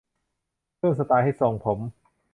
[0.77, 1.79] เพิ่มสไตล์ให้ทรงผม